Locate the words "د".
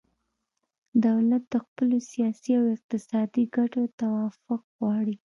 1.53-1.55